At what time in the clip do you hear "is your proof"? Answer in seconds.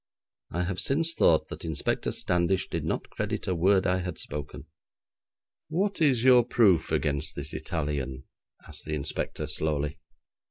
6.01-6.91